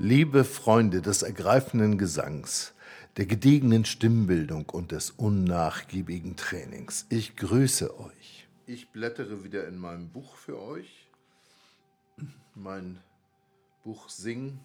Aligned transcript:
Liebe 0.00 0.44
Freunde 0.44 1.02
des 1.02 1.22
ergreifenden 1.22 1.98
Gesangs, 1.98 2.72
der 3.16 3.26
gediegenen 3.26 3.84
Stimmbildung 3.84 4.68
und 4.68 4.92
des 4.92 5.10
unnachgiebigen 5.10 6.36
Trainings, 6.36 7.04
ich 7.08 7.34
grüße 7.34 7.98
euch. 7.98 8.46
Ich 8.66 8.90
blättere 8.90 9.42
wieder 9.42 9.66
in 9.66 9.76
meinem 9.76 10.10
Buch 10.10 10.36
für 10.36 10.62
euch, 10.62 11.10
mein 12.54 13.00
Buch 13.82 14.08
Sing, 14.08 14.60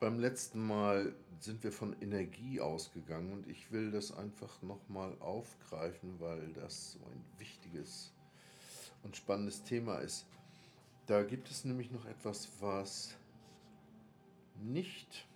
Beim 0.00 0.18
letzten 0.18 0.66
Mal 0.66 1.14
sind 1.38 1.62
wir 1.62 1.70
von 1.70 1.94
Energie 2.00 2.62
ausgegangen 2.62 3.30
und 3.34 3.46
ich 3.46 3.70
will 3.70 3.90
das 3.90 4.10
einfach 4.10 4.62
nochmal 4.62 5.14
aufgreifen, 5.20 6.18
weil 6.18 6.50
das 6.54 6.92
so 6.92 7.00
ein 7.00 7.22
wichtiges 7.36 8.14
und 9.02 9.18
spannendes 9.18 9.64
Thema 9.64 9.98
ist. 9.98 10.26
Da 11.04 11.22
gibt 11.24 11.50
es 11.50 11.66
nämlich 11.66 11.90
noch 11.90 12.06
etwas, 12.06 12.48
was 12.60 13.14
nicht 14.62 15.28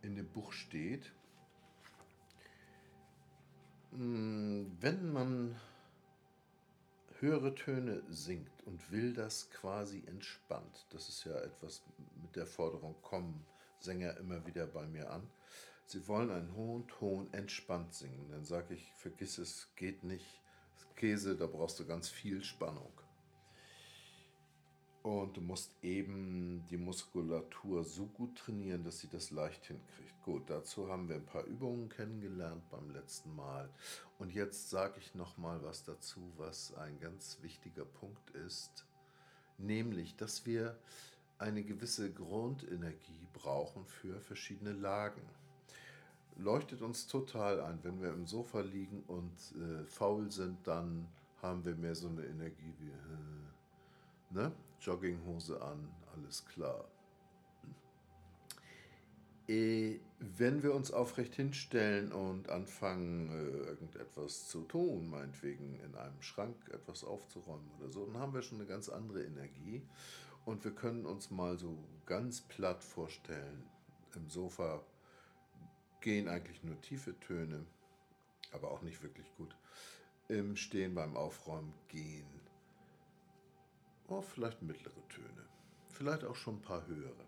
in 0.00 0.16
dem 0.16 0.28
Buch 0.28 0.52
steht. 0.52 1.12
Hm, 3.92 4.76
wenn 4.80 5.12
man 5.12 5.56
höhere 7.20 7.54
Töne 7.54 8.02
singt 8.08 8.64
und 8.66 8.92
will 8.92 9.12
das 9.12 9.50
quasi 9.50 10.04
entspannt, 10.06 10.86
das 10.90 11.08
ist 11.08 11.24
ja 11.24 11.36
etwas 11.40 11.82
mit 12.22 12.36
der 12.36 12.46
Forderung, 12.46 12.94
kommen 13.02 13.44
Sänger 13.80 14.16
immer 14.18 14.44
wieder 14.46 14.66
bei 14.66 14.86
mir 14.86 15.10
an. 15.10 15.28
Sie 15.86 16.06
wollen 16.06 16.30
einen 16.30 16.54
hohen 16.54 16.86
Ton 16.88 17.32
entspannt 17.32 17.94
singen. 17.94 18.28
Dann 18.30 18.44
sage 18.44 18.74
ich, 18.74 18.92
vergiss 18.96 19.38
es, 19.38 19.68
geht 19.76 20.04
nicht. 20.04 20.42
Käse, 20.96 21.36
da 21.36 21.46
brauchst 21.46 21.78
du 21.78 21.86
ganz 21.86 22.08
viel 22.08 22.42
Spannung. 22.42 22.92
Und 25.08 25.38
du 25.38 25.40
musst 25.40 25.72
eben 25.82 26.66
die 26.68 26.76
Muskulatur 26.76 27.82
so 27.82 28.04
gut 28.04 28.36
trainieren, 28.36 28.84
dass 28.84 28.98
sie 28.98 29.08
das 29.08 29.30
leicht 29.30 29.64
hinkriegt. 29.64 30.22
Gut, 30.22 30.50
dazu 30.50 30.88
haben 30.88 31.08
wir 31.08 31.16
ein 31.16 31.24
paar 31.24 31.44
Übungen 31.44 31.88
kennengelernt 31.88 32.68
beim 32.68 32.90
letzten 32.90 33.34
Mal. 33.34 33.70
Und 34.18 34.34
jetzt 34.34 34.68
sage 34.68 35.00
ich 35.00 35.14
noch 35.14 35.38
mal 35.38 35.62
was 35.62 35.82
dazu, 35.82 36.20
was 36.36 36.74
ein 36.74 37.00
ganz 37.00 37.38
wichtiger 37.40 37.86
Punkt 37.86 38.28
ist, 38.46 38.84
nämlich, 39.56 40.14
dass 40.16 40.44
wir 40.44 40.78
eine 41.38 41.62
gewisse 41.62 42.12
Grundenergie 42.12 43.28
brauchen 43.32 43.86
für 43.86 44.20
verschiedene 44.20 44.72
Lagen. 44.72 45.22
Leuchtet 46.36 46.82
uns 46.82 47.06
total 47.06 47.62
ein, 47.62 47.78
wenn 47.82 48.02
wir 48.02 48.12
im 48.12 48.26
Sofa 48.26 48.60
liegen 48.60 49.04
und 49.06 49.32
äh, 49.56 49.86
faul 49.86 50.30
sind, 50.30 50.66
dann 50.66 51.08
haben 51.40 51.64
wir 51.64 51.76
mehr 51.76 51.94
so 51.94 52.08
eine 52.08 52.26
Energie 52.26 52.74
wie 52.78 52.90
äh, 52.90 53.37
ne? 54.30 54.52
Jogginghose 54.80 55.60
an, 55.60 55.88
alles 56.14 56.44
klar. 56.46 56.84
Äh, 59.48 59.98
wenn 60.20 60.62
wir 60.62 60.74
uns 60.74 60.92
aufrecht 60.92 61.34
hinstellen 61.34 62.12
und 62.12 62.50
anfangen, 62.50 63.30
äh, 63.30 63.68
irgendetwas 63.68 64.48
zu 64.48 64.62
tun, 64.62 65.08
meinetwegen 65.08 65.80
in 65.80 65.94
einem 65.94 66.20
Schrank 66.20 66.56
etwas 66.70 67.02
aufzuräumen 67.02 67.70
oder 67.78 67.90
so, 67.90 68.04
dann 68.06 68.18
haben 68.18 68.34
wir 68.34 68.42
schon 68.42 68.58
eine 68.58 68.68
ganz 68.68 68.88
andere 68.88 69.24
Energie. 69.24 69.82
Und 70.44 70.64
wir 70.64 70.72
können 70.72 71.06
uns 71.06 71.30
mal 71.30 71.58
so 71.58 71.78
ganz 72.06 72.42
platt 72.42 72.84
vorstellen, 72.84 73.64
im 74.14 74.28
Sofa 74.28 74.82
gehen 76.00 76.28
eigentlich 76.28 76.62
nur 76.62 76.80
tiefe 76.80 77.18
Töne, 77.20 77.64
aber 78.52 78.70
auch 78.70 78.82
nicht 78.82 79.02
wirklich 79.02 79.30
gut. 79.36 79.56
Im 80.28 80.56
Stehen 80.56 80.94
beim 80.94 81.16
Aufräumen 81.16 81.72
gehen 81.88 82.37
oh, 84.08 84.20
vielleicht 84.22 84.62
mittlere 84.62 85.06
Töne, 85.08 85.46
vielleicht 85.88 86.24
auch 86.24 86.36
schon 86.36 86.56
ein 86.56 86.62
paar 86.62 86.86
höhere. 86.86 87.26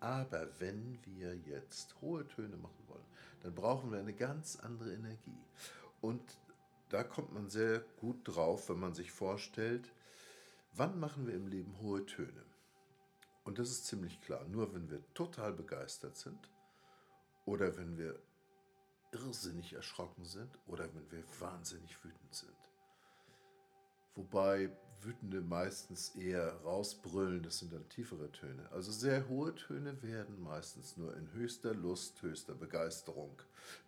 Aber 0.00 0.48
wenn 0.58 0.98
wir 1.04 1.34
jetzt 1.36 2.00
hohe 2.00 2.26
Töne 2.28 2.56
machen 2.56 2.84
wollen, 2.88 3.06
dann 3.42 3.54
brauchen 3.54 3.90
wir 3.90 3.98
eine 3.98 4.12
ganz 4.12 4.56
andere 4.56 4.92
Energie. 4.92 5.42
Und 6.00 6.22
da 6.90 7.02
kommt 7.02 7.32
man 7.32 7.48
sehr 7.48 7.80
gut 8.00 8.18
drauf, 8.24 8.68
wenn 8.68 8.80
man 8.80 8.94
sich 8.94 9.10
vorstellt, 9.10 9.92
wann 10.74 11.00
machen 11.00 11.26
wir 11.26 11.34
im 11.34 11.46
Leben 11.46 11.78
hohe 11.80 12.04
Töne? 12.04 12.44
Und 13.44 13.58
das 13.58 13.70
ist 13.70 13.86
ziemlich 13.86 14.20
klar. 14.20 14.44
Nur 14.48 14.74
wenn 14.74 14.90
wir 14.90 15.00
total 15.14 15.52
begeistert 15.52 16.16
sind 16.16 16.50
oder 17.46 17.76
wenn 17.76 17.96
wir 17.98 18.18
irrsinnig 19.12 19.72
erschrocken 19.74 20.24
sind 20.24 20.58
oder 20.66 20.92
wenn 20.94 21.10
wir 21.10 21.22
wahnsinnig 21.38 22.02
wütend 22.04 22.34
sind. 22.34 22.56
Wobei 24.14 24.70
Wütende 25.02 25.40
meistens 25.40 26.14
eher 26.16 26.54
rausbrüllen, 26.64 27.42
das 27.42 27.58
sind 27.58 27.72
dann 27.72 27.88
tiefere 27.88 28.30
Töne. 28.32 28.70
Also 28.72 28.92
sehr 28.92 29.28
hohe 29.28 29.54
Töne 29.54 30.02
werden 30.02 30.42
meistens 30.42 30.96
nur 30.96 31.16
in 31.16 31.32
höchster 31.32 31.74
Lust, 31.74 32.22
höchster 32.22 32.54
Begeisterung, 32.54 33.36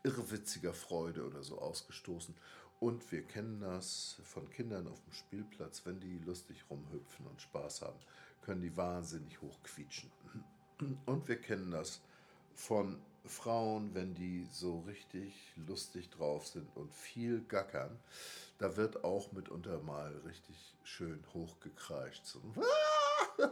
irrwitziger 0.03 0.75
Freude 0.75 1.27
oder 1.27 1.43
so 1.43 1.59
ausgestoßen. 1.59 2.35
Und 2.79 3.11
wir 3.11 3.23
kennen 3.23 3.61
das 3.61 4.21
von 4.23 4.51
Kindern 4.51 4.87
auf 4.87 5.03
dem 5.03 5.13
Spielplatz, 5.13 5.87
wenn 5.87 5.99
die 5.99 6.19
lustig 6.19 6.65
rumhüpfen 6.69 7.27
und 7.27 7.41
Spaß 7.41 7.83
haben 7.83 7.99
können 8.47 8.63
die 8.63 8.77
wahnsinnig 8.77 9.43
hoch 9.43 9.59
quietschen. 9.65 10.11
Und 11.05 11.27
wir 11.27 11.37
kennen 11.37 11.73
das 11.73 12.01
von 12.55 12.97
Frauen, 13.25 13.93
wenn 13.93 14.15
die 14.15 14.47
so 14.53 14.81
richtig 14.87 15.35
lustig 15.67 16.11
drauf 16.11 16.47
sind 16.47 16.69
und 16.77 16.95
viel 16.95 17.41
gackern, 17.49 17.99
da 18.59 18.77
wird 18.77 19.05
auch 19.05 19.33
mitunter 19.33 19.81
mal 19.81 20.15
richtig 20.25 20.77
schön 20.83 21.23
hochgekreischt. 21.35 22.25
So 22.25 22.41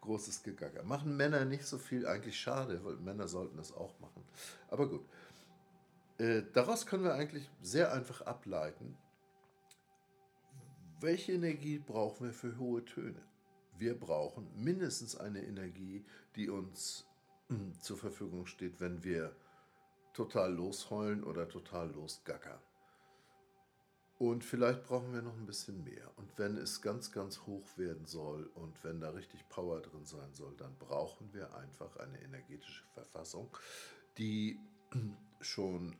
Großes 0.00 0.42
Gegacker. 0.42 0.82
Machen 0.82 1.16
Männer 1.16 1.44
nicht 1.44 1.64
so 1.64 1.78
viel, 1.78 2.06
eigentlich 2.06 2.38
schade, 2.38 2.84
weil 2.84 2.96
Männer 2.96 3.28
sollten 3.28 3.56
das 3.56 3.72
auch 3.72 3.98
machen. 4.00 4.24
Aber 4.68 4.88
gut. 4.88 5.04
Äh, 6.18 6.42
daraus 6.52 6.86
können 6.86 7.04
wir 7.04 7.14
eigentlich 7.14 7.50
sehr 7.60 7.92
einfach 7.92 8.22
ableiten, 8.22 8.96
welche 11.00 11.32
Energie 11.32 11.78
brauchen 11.78 12.26
wir 12.26 12.32
für 12.32 12.56
hohe 12.56 12.84
Töne 12.84 13.20
wir 13.78 13.98
brauchen 13.98 14.48
mindestens 14.56 15.16
eine 15.16 15.42
Energie, 15.42 16.04
die 16.34 16.48
uns 16.48 17.06
hm, 17.48 17.78
zur 17.80 17.96
Verfügung 17.96 18.46
steht, 18.46 18.80
wenn 18.80 19.04
wir 19.04 19.34
total 20.12 20.54
losheulen 20.54 21.24
oder 21.24 21.48
total 21.48 21.90
losgackern. 21.92 22.58
Und 24.18 24.44
vielleicht 24.44 24.84
brauchen 24.84 25.12
wir 25.12 25.20
noch 25.20 25.36
ein 25.36 25.44
bisschen 25.44 25.84
mehr. 25.84 26.10
Und 26.16 26.38
wenn 26.38 26.56
es 26.56 26.80
ganz, 26.80 27.12
ganz 27.12 27.40
hoch 27.40 27.66
werden 27.76 28.06
soll 28.06 28.50
und 28.54 28.82
wenn 28.82 29.00
da 29.00 29.10
richtig 29.10 29.46
Power 29.50 29.80
drin 29.80 30.06
sein 30.06 30.32
soll, 30.32 30.54
dann 30.56 30.74
brauchen 30.78 31.32
wir 31.34 31.54
einfach 31.54 31.96
eine 31.96 32.20
energetische 32.22 32.84
Verfassung, 32.94 33.54
die 34.16 34.58
schon 35.40 35.96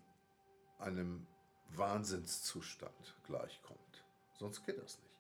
einem 0.78 1.27
Wahnsinnszustand 1.75 3.16
gleichkommt. 3.27 4.04
Sonst 4.38 4.65
geht 4.65 4.78
das 4.78 4.98
nicht. 4.98 5.16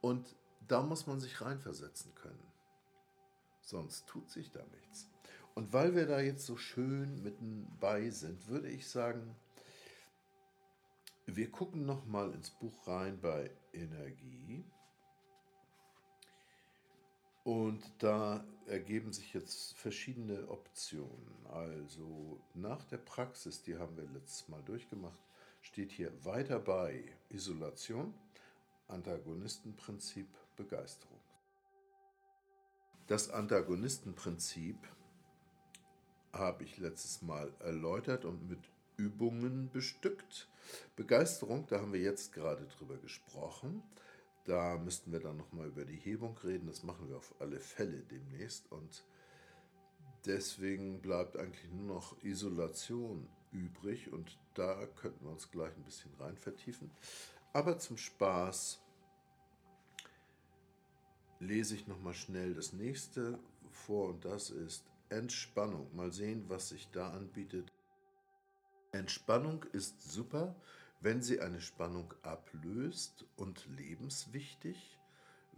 Und 0.00 0.34
da 0.66 0.82
muss 0.82 1.06
man 1.06 1.20
sich 1.20 1.40
reinversetzen 1.40 2.12
können. 2.16 2.52
Sonst 3.60 4.08
tut 4.08 4.30
sich 4.30 4.50
da 4.50 4.64
nichts. 4.66 5.08
Und 5.54 5.72
weil 5.72 5.94
wir 5.94 6.06
da 6.06 6.18
jetzt 6.18 6.46
so 6.46 6.56
schön 6.56 7.22
mitten 7.22 7.68
bei 7.78 8.10
sind, 8.10 8.48
würde 8.48 8.68
ich 8.68 8.88
sagen, 8.88 9.36
wir 11.26 11.50
gucken 11.50 11.86
noch 11.86 12.04
mal 12.06 12.32
ins 12.32 12.50
Buch 12.50 12.86
rein 12.86 13.20
bei 13.20 13.50
Energie. 13.72 14.64
Und 17.44 17.82
da 17.98 18.44
ergeben 18.66 19.12
sich 19.12 19.34
jetzt 19.34 19.76
verschiedene 19.76 20.48
Optionen. 20.48 21.46
Also 21.50 22.40
nach 22.54 22.84
der 22.84 22.98
Praxis, 22.98 23.62
die 23.62 23.76
haben 23.76 23.96
wir 23.96 24.04
letztes 24.04 24.48
Mal 24.48 24.62
durchgemacht, 24.62 25.18
steht 25.60 25.90
hier 25.90 26.12
weiter 26.24 26.60
bei 26.60 27.04
Isolation, 27.30 28.14
Antagonistenprinzip, 28.88 30.28
Begeisterung. 30.56 31.18
Das 33.08 33.30
Antagonistenprinzip 33.30 34.76
habe 36.32 36.64
ich 36.64 36.78
letztes 36.78 37.22
Mal 37.22 37.52
erläutert 37.60 38.24
und 38.24 38.48
mit 38.48 38.70
Übungen 39.02 39.70
bestückt. 39.72 40.48
Begeisterung, 40.94 41.66
da 41.66 41.80
haben 41.80 41.92
wir 41.92 42.00
jetzt 42.00 42.32
gerade 42.32 42.66
drüber 42.66 42.96
gesprochen. 42.96 43.82
Da 44.44 44.78
müssten 44.78 45.12
wir 45.12 45.20
dann 45.20 45.36
nochmal 45.36 45.68
über 45.68 45.84
die 45.84 45.96
Hebung 45.96 46.36
reden. 46.38 46.66
Das 46.66 46.82
machen 46.82 47.08
wir 47.08 47.16
auf 47.16 47.34
alle 47.40 47.58
Fälle 47.58 48.02
demnächst. 48.04 48.70
Und 48.70 49.04
deswegen 50.24 51.00
bleibt 51.00 51.36
eigentlich 51.36 51.70
nur 51.72 51.96
noch 51.96 52.22
Isolation 52.22 53.28
übrig 53.50 54.12
und 54.12 54.38
da 54.54 54.86
könnten 54.86 55.24
wir 55.24 55.32
uns 55.32 55.50
gleich 55.50 55.76
ein 55.76 55.84
bisschen 55.84 56.14
rein 56.14 56.36
vertiefen. 56.36 56.90
Aber 57.52 57.78
zum 57.78 57.98
Spaß 57.98 58.80
lese 61.40 61.74
ich 61.74 61.86
nochmal 61.86 62.14
schnell 62.14 62.54
das 62.54 62.72
nächste 62.72 63.38
vor 63.70 64.10
und 64.10 64.24
das 64.24 64.50
ist 64.50 64.84
Entspannung. 65.08 65.94
Mal 65.94 66.12
sehen, 66.12 66.44
was 66.48 66.70
sich 66.70 66.88
da 66.92 67.10
anbietet. 67.10 67.70
Entspannung 68.94 69.64
ist 69.72 70.02
super, 70.02 70.54
wenn 71.00 71.22
sie 71.22 71.40
eine 71.40 71.62
Spannung 71.62 72.12
ablöst 72.22 73.24
und 73.36 73.66
lebenswichtig, 73.74 74.98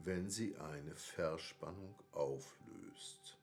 wenn 0.04 0.30
sie 0.30 0.56
eine 0.56 0.94
Verspannung 0.94 1.96
auflöst. 2.12 3.36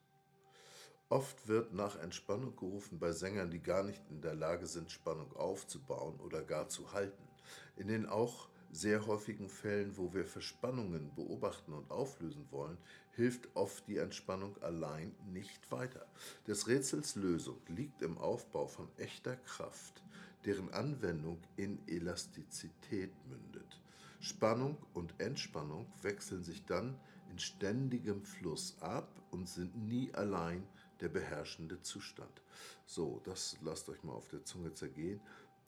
Oft 1.10 1.46
wird 1.46 1.74
nach 1.74 1.96
Entspannung 1.98 2.56
gerufen 2.56 2.98
bei 2.98 3.12
Sängern, 3.12 3.50
die 3.50 3.60
gar 3.60 3.82
nicht 3.82 4.02
in 4.08 4.22
der 4.22 4.34
Lage 4.34 4.66
sind, 4.66 4.90
Spannung 4.90 5.36
aufzubauen 5.36 6.18
oder 6.20 6.42
gar 6.42 6.70
zu 6.70 6.92
halten. 6.92 7.28
In 7.76 7.88
den 7.88 8.06
auch 8.06 8.48
sehr 8.70 9.06
häufigen 9.06 9.50
Fällen, 9.50 9.98
wo 9.98 10.14
wir 10.14 10.24
Verspannungen 10.24 11.14
beobachten 11.14 11.74
und 11.74 11.90
auflösen 11.90 12.46
wollen, 12.50 12.78
hilft 13.16 13.48
oft 13.54 13.86
die 13.88 13.98
Entspannung 13.98 14.60
allein 14.62 15.14
nicht 15.32 15.70
weiter. 15.70 16.06
Des 16.46 16.68
Rätsels 16.68 17.14
Lösung 17.16 17.58
liegt 17.68 18.02
im 18.02 18.18
Aufbau 18.18 18.66
von 18.66 18.88
echter 18.96 19.36
Kraft, 19.36 20.02
deren 20.44 20.72
Anwendung 20.72 21.38
in 21.56 21.78
Elastizität 21.86 23.12
mündet. 23.28 23.80
Spannung 24.20 24.76
und 24.94 25.14
Entspannung 25.18 25.86
wechseln 26.02 26.42
sich 26.42 26.64
dann 26.64 26.98
in 27.30 27.38
ständigem 27.38 28.22
Fluss 28.24 28.76
ab 28.80 29.08
und 29.30 29.48
sind 29.48 29.76
nie 29.88 30.12
allein 30.14 30.66
der 31.00 31.08
beherrschende 31.08 31.80
Zustand. 31.82 32.42
So, 32.86 33.20
das 33.24 33.56
lasst 33.62 33.88
euch 33.88 34.02
mal 34.04 34.12
auf 34.12 34.28
der 34.28 34.44
Zunge 34.44 34.72
zergehen. 34.74 35.20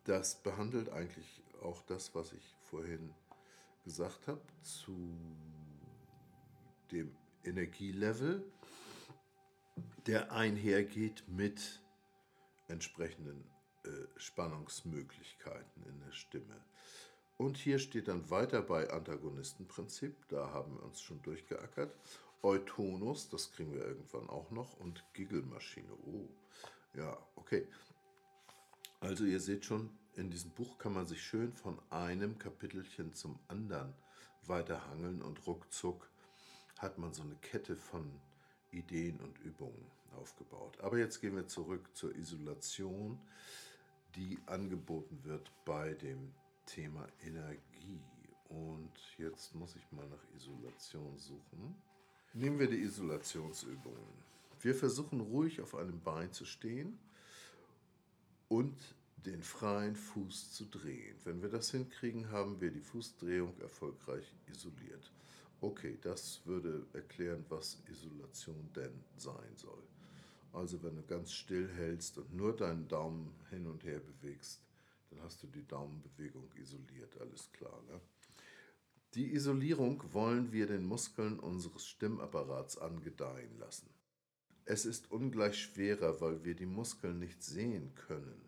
Das 0.05 0.37
behandelt 0.37 0.91
eigentlich 0.91 1.43
auch 1.63 1.83
das, 1.83 2.15
was 2.15 2.33
ich 2.33 2.55
vorhin 2.61 3.13
gesagt 3.85 4.29
habe, 4.29 4.41
zu 4.63 4.95
dem 6.93 7.11
Energielevel, 7.45 8.45
der 10.07 10.33
einhergeht 10.33 11.25
mit 11.29 11.81
entsprechenden 12.69 13.45
äh, 13.85 13.91
Spannungsmöglichkeiten 14.17 15.85
in 15.87 16.01
der 16.01 16.13
Stimme. 16.13 16.65
Und 17.37 17.57
hier 17.57 17.79
steht 17.79 18.09
dann 18.09 18.31
weiter 18.31 18.63
bei 18.63 18.91
Antagonistenprinzip, 18.91 20.29
da 20.29 20.53
haben 20.53 20.77
wir 20.77 20.85
uns 20.85 21.01
schon 21.01 21.21
durchgeackert. 21.23 21.93
Eutonus, 22.43 23.29
das 23.29 23.51
kriegen 23.53 23.73
wir 23.73 23.85
irgendwann 23.85 24.29
auch 24.29 24.51
noch, 24.51 24.79
und 24.79 25.05
Giggelmaschine. 25.15 25.93
Oh, 26.07 26.29
ja, 26.95 27.17
okay. 27.35 27.67
Also 29.01 29.25
ihr 29.25 29.41
seht 29.41 29.65
schon, 29.65 29.91
in 30.15 30.31
diesem 30.31 30.51
Buch 30.51 30.79
kann 30.79 30.93
man 30.93 31.07
sich 31.07 31.23
schön 31.23 31.53
von 31.53 31.79
einem 31.91 32.39
Kapitelchen 32.39 33.15
zum 33.15 33.39
anderen 33.49 33.95
weiterhangeln 34.47 35.23
und 35.23 35.47
ruckzuck 35.47 36.09
hat 36.85 36.99
man 36.99 37.13
so 37.15 37.23
eine 37.23 37.35
Kette 37.37 37.75
von 37.75 38.05
Ideen 38.71 39.19
und 39.21 39.39
Übungen 39.39 39.87
aufgebaut. 40.17 40.79
Aber 40.81 40.99
jetzt 40.99 41.21
gehen 41.21 41.35
wir 41.35 41.47
zurück 41.47 41.89
zur 41.95 42.15
Isolation, 42.15 43.19
die 44.15 44.39
angeboten 44.47 45.19
wird 45.25 45.51
bei 45.65 45.95
dem 45.95 46.33
Thema 46.67 47.09
Energie. 47.25 48.03
Und 48.51 48.93
jetzt 49.19 49.55
muss 49.55 49.75
ich 49.75 49.93
mal 49.93 50.07
nach 50.07 50.23
Isolation 50.37 51.17
suchen. 51.17 51.75
Nehmen 52.35 52.59
wir 52.59 52.69
die 52.69 52.83
Isolationsübungen. 52.83 54.35
Wir 54.61 54.75
versuchen 54.75 55.21
ruhig 55.21 55.61
auf 55.61 55.75
einem 55.75 56.01
Bein 56.01 56.33
zu 56.33 56.45
stehen 56.45 56.99
und 58.49 58.77
den 59.25 59.43
freien 59.43 59.97
Fuß 59.97 60.53
zu 60.53 60.67
drehen. 60.67 61.17
Wenn 61.25 61.41
wir 61.41 61.49
das 61.49 61.71
hinkriegen, 61.71 62.31
haben 62.31 62.61
wir 62.61 62.71
die 62.71 62.81
Fußdrehung 62.81 63.59
erfolgreich 63.61 64.31
isoliert. 64.47 65.11
Okay, 65.65 65.97
das 66.03 66.43
würde 66.45 66.85
erklären, 66.93 67.43
was 67.49 67.83
Isolation 67.91 68.71
denn 68.77 69.03
sein 69.17 69.57
soll. 69.57 69.83
Also 70.53 70.83
wenn 70.83 70.95
du 70.95 71.03
ganz 71.03 71.33
still 71.33 71.67
hältst 71.67 72.19
und 72.19 72.35
nur 72.35 72.55
deinen 72.55 72.87
Daumen 72.87 73.35
hin 73.49 73.67
und 73.67 73.83
her 73.83 73.99
bewegst, 73.99 74.61
dann 75.09 75.23
hast 75.23 75.43
du 75.43 75.47
die 75.47 75.67
Daumenbewegung 75.67 76.51
isoliert, 76.61 77.19
alles 77.19 77.51
klar. 77.53 77.83
Ne? 77.89 77.99
Die 79.15 79.33
Isolierung 79.33 80.03
wollen 80.13 80.53
wir 80.53 80.67
den 80.67 80.85
Muskeln 80.85 81.41
unseres 81.41 81.87
Stimmapparats 81.87 82.77
angedeihen 82.77 83.59
lassen. 83.59 83.89
Es 84.67 84.85
ist 84.85 85.11
ungleich 85.11 85.59
schwerer, 85.63 86.21
weil 86.21 86.45
wir 86.45 86.55
die 86.55 86.67
Muskeln 86.67 87.21
nicht 87.21 87.43
sehen 87.43 87.95
können. 87.95 88.43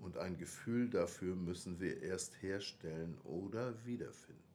Und 0.00 0.18
ein 0.18 0.36
Gefühl 0.36 0.90
dafür 0.90 1.36
müssen 1.36 1.78
wir 1.78 2.02
erst 2.02 2.42
herstellen 2.42 3.16
oder 3.22 3.86
wiederfinden. 3.86 4.47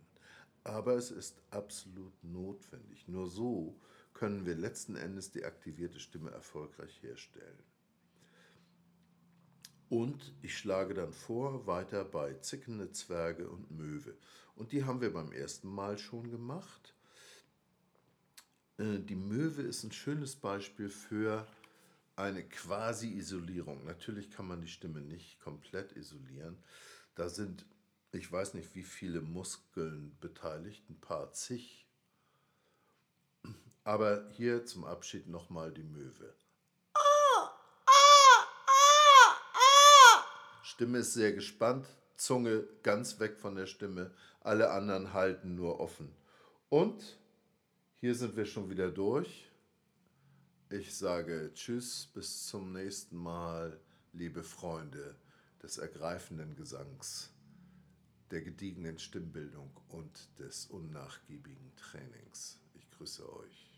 Aber 0.64 0.96
es 0.96 1.12
ist 1.12 1.42
absolut 1.50 2.24
notwendig. 2.24 3.08
Nur 3.08 3.28
so 3.28 3.80
können 4.14 4.46
wir 4.46 4.56
letzten 4.56 4.96
Endes 4.96 5.32
die 5.32 5.44
aktivierte 5.44 6.00
Stimme 6.00 6.32
erfolgreich 6.32 7.02
herstellen. 7.02 7.60
Und 9.90 10.34
ich 10.42 10.58
schlage 10.58 10.94
dann 10.94 11.14
vor, 11.14 11.68
weiter 11.68 12.04
bei 12.04 12.34
zickende 12.36 12.92
Zwerge 12.92 13.48
und 13.50 13.70
Möwe. 13.70 14.18
Und 14.56 14.72
die 14.72 14.86
haben 14.86 15.02
wir 15.02 15.14
beim 15.14 15.32
ersten 15.32 15.68
Mal 15.68 15.98
schon 15.98 16.32
gemacht. 16.32 16.96
Äh, 18.78 19.00
die 19.00 19.16
Möwe 19.16 19.62
ist 19.62 19.84
ein 19.84 19.92
schönes 19.92 20.36
Beispiel 20.36 20.90
für 20.90 21.46
eine 22.16 22.44
Quasi-Isolierung. 22.44 23.86
Natürlich 23.86 24.32
kann 24.32 24.48
man 24.48 24.62
die 24.62 24.68
Stimme 24.68 25.02
nicht 25.02 25.40
komplett 25.40 25.96
isolieren. 25.96 26.58
Da 27.16 27.30
sind, 27.30 27.66
ich 28.14 28.32
weiß 28.32 28.54
nicht, 28.54 28.76
wie 28.76 28.84
viele 28.84 29.22
Muskeln 29.22 30.16
beteiligt, 30.22 30.88
ein 30.90 31.00
paar 31.02 31.32
zig. 31.34 31.88
Aber 33.84 34.30
hier 34.32 34.66
zum 34.66 34.86
Abschied 34.86 35.28
nochmal 35.28 35.72
die 35.72 35.84
Möwe. 35.84 36.34
Stimme 40.62 41.00
ist 41.00 41.14
sehr 41.14 41.34
gespannt, 41.34 41.88
Zunge 42.16 42.68
ganz 42.84 43.20
weg 43.20 43.38
von 43.38 43.56
der 43.56 43.66
Stimme, 43.66 44.12
alle 44.42 44.72
anderen 44.72 45.14
halten 45.14 45.56
nur 45.56 45.80
offen. 45.80 46.16
Und 46.70 47.18
hier 48.00 48.16
sind 48.16 48.36
wir 48.36 48.46
schon 48.46 48.70
wieder 48.70 48.90
durch. 48.90 49.50
Ich 50.70 50.98
sage 50.98 51.52
Tschüss, 51.54 52.08
bis 52.14 52.48
zum 52.48 52.74
nächsten 52.74 53.18
Mal, 53.18 53.80
liebe 54.14 54.44
Freunde 54.44 55.16
des 55.62 55.78
ergreifenden 55.78 56.56
Gesangs, 56.56 57.33
der 58.34 58.42
gediegenen 58.42 58.98
Stimmbildung 58.98 59.70
und 59.90 60.28
des 60.40 60.66
unnachgiebigen 60.66 61.72
Trainings. 61.76 62.60
Ich 62.74 62.90
grüße 62.90 63.32
euch. 63.32 63.73